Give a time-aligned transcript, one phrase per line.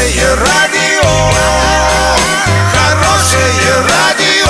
[0.00, 1.10] Хорошее радио,
[2.72, 4.48] хорошее радио,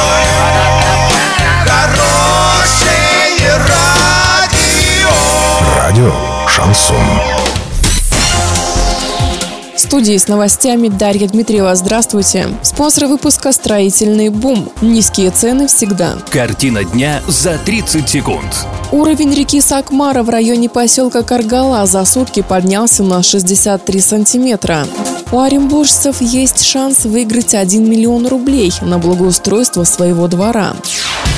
[1.66, 5.10] хорошее радио.
[5.76, 6.12] Радио
[6.46, 6.96] Шансон.
[9.74, 11.74] В студии с новостями Дарья Дмитриева.
[11.74, 12.46] Здравствуйте.
[12.62, 14.70] Спонсор выпуска «Строительный бум».
[14.80, 16.16] Низкие цены всегда.
[16.30, 18.66] Картина дня за 30 секунд.
[18.92, 24.86] Уровень реки Сакмара в районе поселка Каргала за сутки поднялся на 63 сантиметра.
[25.32, 30.74] У оренбуржцев есть шанс выиграть 1 миллион рублей на благоустройство своего двора.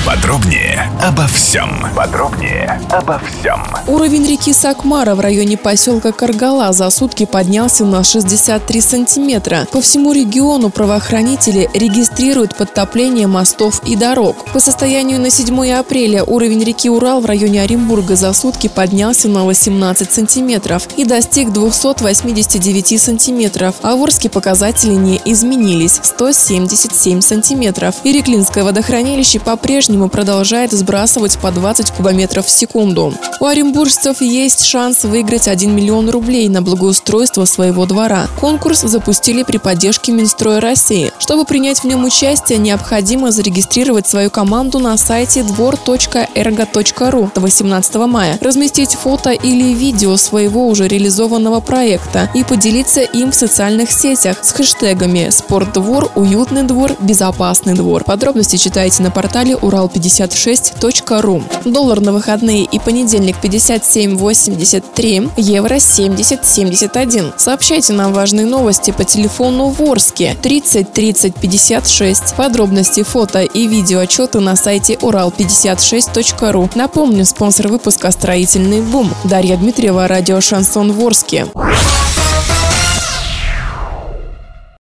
[0.05, 1.69] Подробнее обо всем.
[1.95, 3.63] Подробнее обо всем.
[3.87, 9.65] Уровень реки Сакмара в районе поселка Каргала за сутки поднялся на 63 сантиметра.
[9.71, 14.43] По всему региону правоохранители регистрируют подтопление мостов и дорог.
[14.51, 19.45] По состоянию на 7 апреля уровень реки Урал в районе Оренбурга за сутки поднялся на
[19.45, 27.95] 18 сантиметров и достиг 289 сантиметров, а в Орске показатели не изменились– 177 сантиметров.
[28.03, 33.13] Иреклинское водохранилище по-прежнему продолжает сбрасывать по 20 кубометров в секунду.
[33.39, 38.27] У оренбуржцев есть шанс выиграть 1 миллион рублей на благоустройство своего двора.
[38.39, 41.11] Конкурс запустили при поддержке Минстроя России.
[41.19, 48.37] Чтобы принять в нем участие, необходимо зарегистрировать свою команду на сайте двор.эрго.ру до 18 мая,
[48.41, 54.51] разместить фото или видео своего уже реализованного проекта и поделиться им в социальных сетях с
[54.51, 58.03] хэштегами «Спортдвор», «Уютный двор», «Безопасный двор».
[58.03, 61.43] Подробности читайте на портале урал56.ру.
[61.65, 67.33] Доллар на выходные и понедельник 57.83, евро 70.71.
[67.37, 72.35] Сообщайте нам важные новости по телефону Ворске 30 30 56.
[72.35, 76.69] Подробности, фото и видео отчеты на сайте урал56.ру.
[76.75, 79.09] Напомню, спонсор выпуска «Строительный бум».
[79.23, 81.47] Дарья Дмитриева, радио «Шансон Ворске».